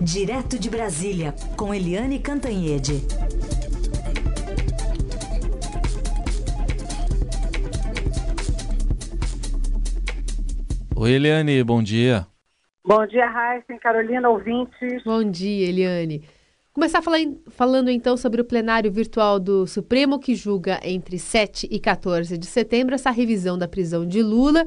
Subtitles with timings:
[0.00, 3.02] Direto de Brasília, com Eliane Cantanhede.
[10.94, 12.26] Oi, Eliane, bom dia.
[12.84, 15.02] Bom dia, Raíssa, Carolina, ouvintes.
[15.04, 16.22] Bom dia, Eliane.
[16.72, 17.02] Começar
[17.50, 22.46] falando então sobre o plenário virtual do Supremo, que julga entre 7 e 14 de
[22.46, 24.64] setembro essa revisão da prisão de Lula.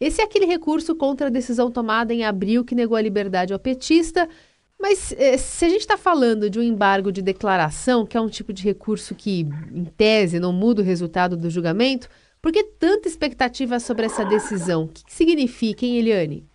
[0.00, 3.58] Esse é aquele recurso contra a decisão tomada em abril que negou a liberdade ao
[3.60, 4.28] petista.
[4.84, 8.28] Mas eh, se a gente está falando de um embargo de declaração, que é um
[8.28, 9.40] tipo de recurso que,
[9.72, 12.06] em tese, não muda o resultado do julgamento,
[12.42, 14.82] por que tanta expectativa sobre essa decisão?
[14.84, 16.46] O que, significa, hein, Eliane?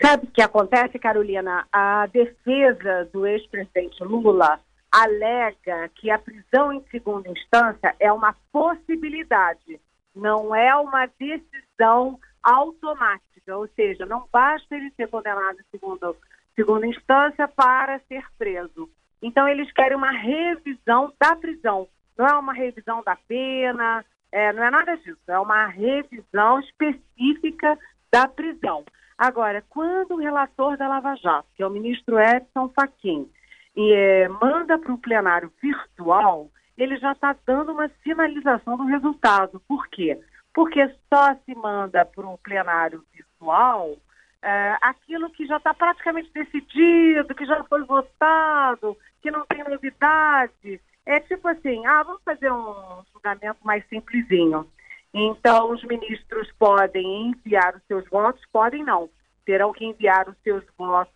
[0.00, 1.66] Sabe o que acontece, Carolina?
[1.72, 4.60] A defesa do ex-presidente Lula
[4.92, 9.80] alega que a prisão em segunda instância é uma possibilidade,
[10.14, 16.14] não é uma decisão automática, ou seja, não basta ele ser condenado em segunda,
[16.54, 18.88] segunda instância para ser preso.
[19.22, 24.62] Então, eles querem uma revisão da prisão, não é uma revisão da pena, é, não
[24.62, 27.78] é nada disso, é uma revisão específica
[28.12, 28.84] da prisão.
[29.16, 33.30] Agora, quando o relator da Lava Jato, que é o ministro Edson Fachin,
[33.76, 39.60] e, é, manda para o plenário virtual, ele já está dando uma sinalização do resultado.
[39.68, 40.20] Por quê?
[40.52, 43.96] Porque só se manda para o plenário virtual
[44.44, 50.80] é, aquilo que já está praticamente decidido, que já foi votado, que não tem novidade.
[51.06, 54.70] É tipo assim, ah, vamos fazer um julgamento mais simplesinho.
[55.14, 59.08] Então, os ministros podem enviar os seus votos, podem não,
[59.46, 61.14] terão que enviar os seus votos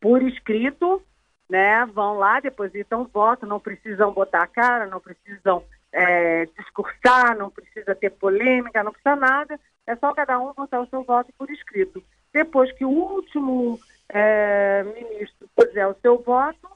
[0.00, 1.02] por escrito,
[1.50, 1.84] né?
[1.86, 7.50] Vão lá, depositam o voto, não precisam botar a cara, não precisam é, discursar, não
[7.50, 11.50] precisa ter polêmica, não precisa nada, é só cada um botar o seu voto por
[11.50, 12.02] escrito.
[12.32, 16.68] Depois que o último é, ministro puser o seu voto,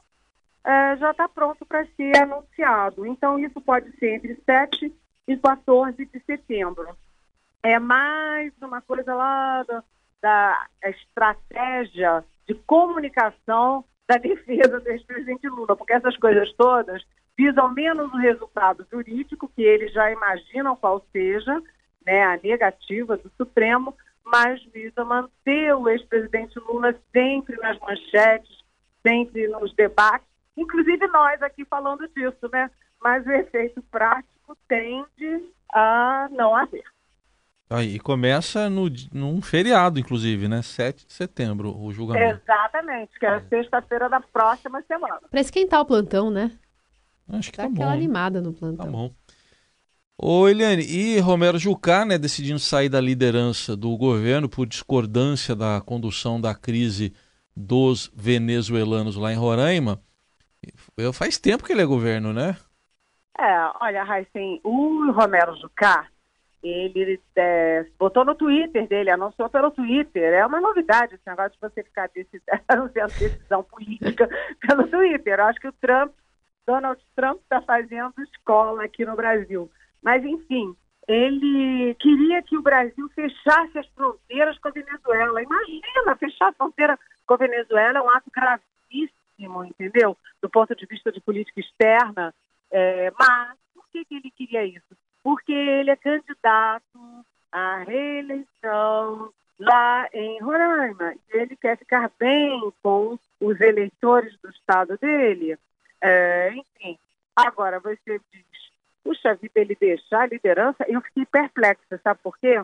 [0.63, 3.05] é, já está pronto para ser anunciado.
[3.05, 4.93] Então, isso pode ser entre 7
[5.27, 6.87] e 14 de setembro.
[7.63, 9.83] É mais uma coisa lá da,
[10.21, 17.03] da estratégia de comunicação da defesa do ex-presidente Lula, porque essas coisas todas
[17.37, 21.61] visam menos o resultado jurídico, que eles já imaginam qual seja,
[22.05, 23.93] né, a negativa do Supremo,
[24.31, 28.57] mas visa manter o ex-presidente Lula sempre nas manchetes,
[29.05, 32.69] sempre nos debates, inclusive nós aqui falando disso, né?
[33.01, 36.83] Mas o efeito prático tende a não haver.
[37.69, 40.61] Aí e começa no, num feriado, inclusive, né?
[40.61, 42.41] 7 de setembro, o julgamento.
[42.41, 43.41] Exatamente, que é, é.
[43.41, 45.19] sexta-feira da próxima semana.
[45.29, 46.51] Para esquentar o plantão, né?
[47.29, 47.97] Acho que Dá tá aquela bom.
[47.97, 48.85] animada no plantão.
[48.85, 49.11] Tá bom.
[50.19, 55.79] Ô, Eliane, e Romero Jucá, né, decidindo sair da liderança do governo por discordância da
[55.79, 57.13] condução da crise
[57.55, 60.01] dos venezuelanos lá em Roraima.
[61.13, 62.57] Faz tempo que ele é governo, né?
[63.39, 66.07] É, olha, Raíssen, o Romero Jucá,
[66.63, 70.33] ele é, botou no Twitter dele, anunciou pelo Twitter.
[70.33, 72.09] É uma novidade esse negócio de você ficar
[72.67, 74.27] anunciando decisão política
[74.67, 75.37] pelo Twitter.
[75.39, 76.11] Eu acho que o Trump,
[76.65, 79.69] Donald Trump, está fazendo escola aqui no Brasil.
[80.01, 80.75] Mas, enfim,
[81.07, 85.41] ele queria que o Brasil fechasse as fronteiras com a Venezuela.
[85.41, 90.17] Imagina, fechar a fronteira com a Venezuela é um ato gravíssimo, entendeu?
[90.41, 92.33] Do ponto de vista de política externa.
[92.69, 94.97] É, mas por que, que ele queria isso?
[95.23, 101.15] Porque ele é candidato à reeleição lá em Roraima.
[101.29, 105.57] Ele quer ficar bem com os eleitores do estado dele.
[106.01, 106.97] É, enfim,
[107.35, 108.45] agora você diz,
[109.07, 112.61] puxa vida, ele deixar a liderança, eu fiquei perplexa, sabe por quê?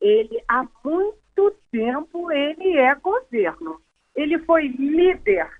[0.00, 3.78] Ele, há muito tempo, ele é governo.
[4.16, 5.50] Ele foi líder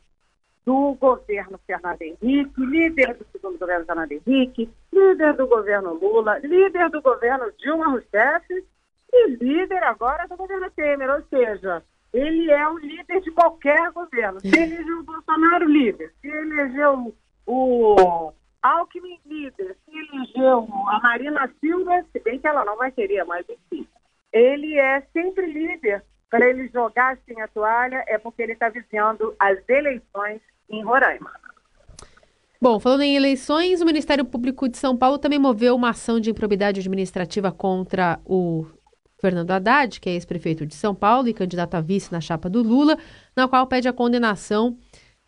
[0.65, 6.89] do governo Fernando Henrique, líder do segundo governo Fernando Henrique, líder do governo Lula, líder
[6.89, 8.47] do governo Dilma Rousseff
[9.13, 11.11] e líder agora do governo Temer.
[11.11, 11.83] Ou seja,
[12.13, 14.41] ele é o líder de qualquer governo.
[14.41, 16.13] Se elegeu o Bolsonaro, líder.
[16.21, 17.15] Se elegeu
[17.47, 18.33] o
[18.63, 19.77] Alckmin, líder.
[19.85, 23.87] Se elegeu a Marina Silva, se bem que ela não vai querer, mas enfim.
[24.33, 26.05] Ele é sempre líder.
[26.31, 31.31] Para ele jogar assim a toalha é porque ele está vigiando as eleições em Roraima.
[32.61, 36.31] Bom, falando em eleições, o Ministério Público de São Paulo também moveu uma ação de
[36.31, 38.65] improbidade administrativa contra o
[39.21, 42.63] Fernando Haddad, que é ex-prefeito de São Paulo e candidato a vice na chapa do
[42.63, 42.97] Lula,
[43.37, 44.79] na qual pede a condenação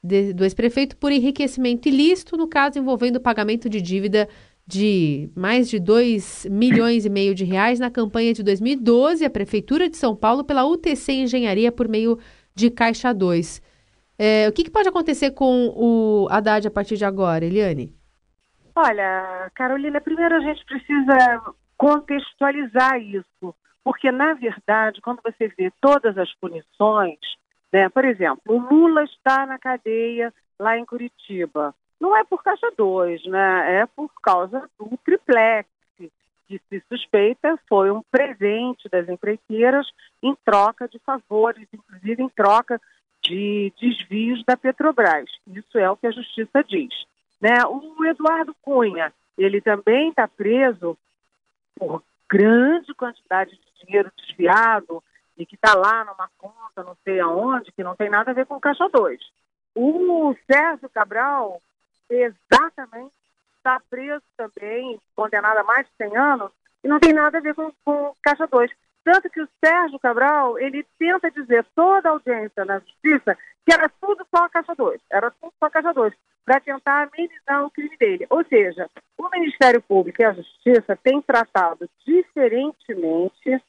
[0.05, 4.29] de, do ex-prefeito por enriquecimento ilícito, no caso envolvendo o pagamento de dívida
[4.67, 9.89] de mais de 2 milhões e meio de reais na campanha de 2012, a Prefeitura
[9.89, 12.19] de São Paulo pela UTC Engenharia por meio
[12.55, 13.63] de Caixa 2.
[14.19, 17.93] É, o que, que, pode acontecer com o Haddad a partir de agora, Eliane?
[18.77, 21.43] Olha, Carolina, primeiro a gente precisa
[21.77, 27.19] contextualizar isso, porque, na verdade, quando você vê todas as punições,
[27.75, 31.75] né, por exemplo, o Lula está na cadeia lá em Curitiba.
[32.01, 33.81] Não é por caixa 2, né?
[33.81, 35.69] É por causa do triplex,
[36.47, 39.89] que se suspeita foi um presente das empreiteiras
[40.23, 42.81] em troca de favores, inclusive em troca
[43.21, 45.29] de desvios da Petrobras.
[45.45, 46.95] Isso é o que a justiça diz.
[47.41, 47.59] Né?
[47.67, 50.97] O Eduardo Cunha, ele também está preso
[51.75, 55.03] por grande quantidade de dinheiro desviado
[55.37, 58.47] e que está lá numa conta, não sei aonde, que não tem nada a ver
[58.47, 59.21] com o Caixa 2.
[59.75, 61.61] O Sérgio Cabral,
[62.09, 63.13] exatamente,
[63.57, 66.53] está preso também, condenado a mais de 100 anos,
[66.83, 68.71] e não tem nada a ver com, com Caixa 2.
[69.03, 73.89] Tanto que o Sérgio Cabral, ele tenta dizer toda a audiência na justiça que era
[74.01, 76.15] tudo só a Caixa 2, era tudo só a Caixa 2,
[76.45, 78.27] para tentar amenizar o crime dele.
[78.29, 83.63] Ou seja, o Ministério Público e a Justiça têm tratado diferentemente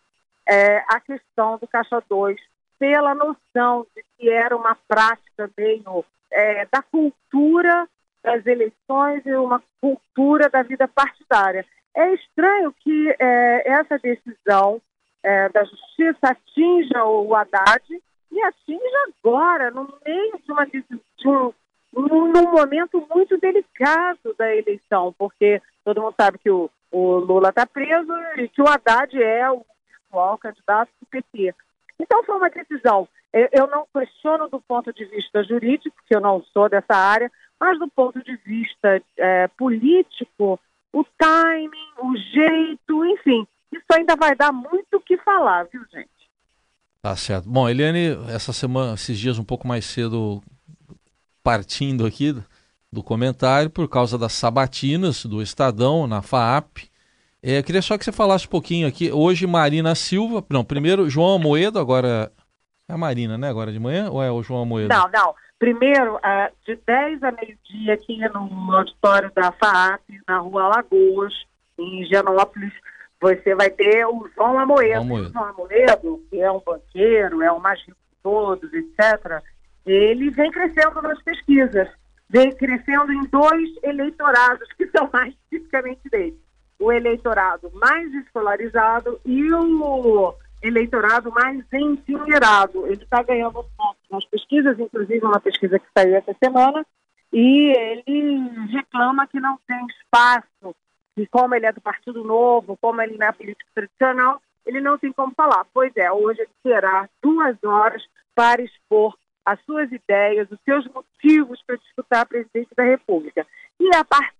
[0.47, 2.37] é, a questão do Caixa 2
[2.77, 7.87] pela noção de que era uma prática meio é, da cultura
[8.21, 11.65] das eleições e uma cultura da vida partidária.
[11.95, 14.81] É estranho que é, essa decisão
[15.23, 17.83] é, da justiça atinja o Haddad
[18.31, 21.53] e atinja agora, no meio de uma decisão,
[21.93, 27.49] num, num momento muito delicado da eleição, porque todo mundo sabe que o, o Lula
[27.49, 29.65] está preso e que o Haddad é o
[30.15, 31.53] atual candidato do PT.
[31.99, 33.07] Então foi uma decisão.
[33.51, 37.29] Eu não questiono do ponto de vista jurídico, porque eu não sou dessa área,
[37.59, 40.59] mas do ponto de vista é, político,
[40.93, 46.09] o timing, o jeito, enfim, isso ainda vai dar muito o que falar, viu, gente?
[47.01, 47.49] Tá certo.
[47.49, 50.41] Bom, Eliane, essa semana, esses dias um pouco mais cedo,
[51.43, 52.33] partindo aqui
[52.91, 56.89] do comentário, por causa das sabatinas do Estadão na FAAP.
[57.47, 59.11] É, queria só que você falasse um pouquinho aqui.
[59.11, 60.43] Hoje, Marina Silva.
[60.49, 62.31] Não, primeiro João Amoedo, agora.
[62.89, 63.47] É a Marina, né?
[63.47, 64.09] Agora de manhã?
[64.09, 64.89] Ou é o João Amoedo?
[64.89, 65.35] Não, não.
[65.59, 66.19] Primeiro,
[66.65, 71.33] de 10 a meio-dia, aqui no auditório da FAAP, na rua Lagoas,
[71.77, 72.73] em Genópolis,
[73.21, 75.01] você vai ter o João Amoedo.
[75.01, 75.29] Amoedo.
[75.29, 79.43] O João Amoedo, que é um banqueiro, é o mais rico de todos, etc.,
[79.85, 81.87] ele vem crescendo nas pesquisas.
[82.27, 86.39] Vem crescendo em dois eleitorados, que são mais tipicamente dele.
[86.79, 92.85] O eleitorado mais escolarizado e o eleitorado mais endinheirado.
[92.87, 96.85] Ele está ganhando pontos nas pesquisas, inclusive uma pesquisa que saiu essa semana,
[97.31, 98.39] e ele
[98.71, 100.75] reclama que não tem espaço,
[101.17, 104.97] e como ele é do Partido Novo, como ele não é político tradicional, ele não
[104.97, 105.65] tem como falar.
[105.73, 111.61] Pois é, hoje ele terá duas horas para expor as suas ideias, os seus motivos
[111.65, 113.45] para disputar a presidência da República.
[113.79, 114.33] E a partir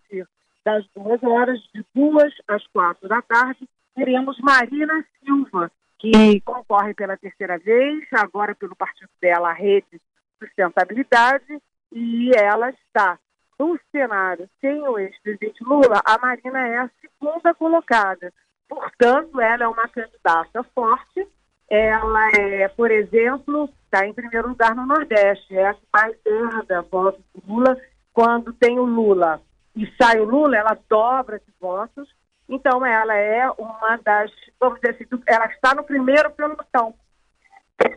[0.65, 7.15] das duas horas, de duas às quatro da tarde, teremos Marina Silva, que concorre pela
[7.15, 10.01] terceira vez, agora pelo partido dela, a Rede
[10.39, 11.62] Sustentabilidade,
[11.94, 13.17] e ela está
[13.57, 18.33] no cenário sem o ex-presidente Lula, a Marina é a segunda colocada.
[18.68, 21.25] Portanto, ela é uma candidata forte.
[21.69, 26.81] Ela é, por exemplo, está em primeiro lugar no Nordeste, é a que mais herda
[26.81, 27.78] votos do Lula.
[28.13, 29.42] Quando tem o Lula
[29.75, 32.07] e sai o Lula, ela dobra de votos
[32.47, 36.94] então, ela é uma das, vamos dizer assim, ela está no primeiro pelotão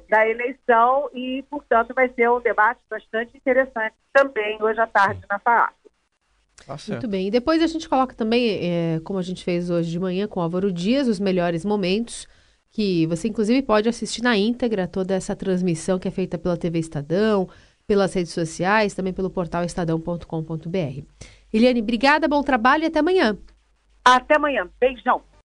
[0.09, 5.39] da eleição e, portanto, vai ser um debate bastante interessante também hoje à tarde na
[5.39, 5.75] FAAP.
[6.67, 7.29] Tá Muito bem.
[7.29, 10.41] E depois a gente coloca também, é, como a gente fez hoje de manhã com
[10.41, 12.27] Álvaro Dias, os melhores momentos,
[12.71, 16.79] que você inclusive pode assistir na íntegra toda essa transmissão que é feita pela TV
[16.79, 17.49] Estadão,
[17.87, 21.05] pelas redes sociais, também pelo portal estadão.com.br.
[21.53, 23.37] Eliane, obrigada, bom trabalho e até amanhã.
[24.05, 24.69] Até amanhã.
[24.81, 25.23] Beijão.